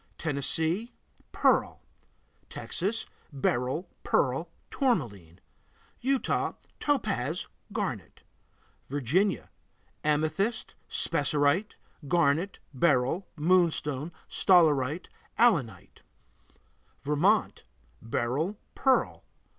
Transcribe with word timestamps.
Tennessee 0.17 0.93
Pearl. 1.31 1.79
Texas 2.49 3.05
Beryl, 3.31 3.87
pearl, 4.03 4.49
tourmaline. 4.71 5.39
Utah 5.99 6.53
Topaz, 6.79 7.45
garnet. 7.71 8.21
Virginia 8.87 9.51
Amethyst, 10.03 10.73
spessarite, 10.89 11.75
garnet, 12.07 12.57
beryl, 12.73 13.27
moonstone, 13.35 14.11
staurolite, 14.27 15.05
allanite. 15.37 15.99
Vermont 17.03 17.63
Beryl, 18.01 18.57
pearl. 18.73 19.23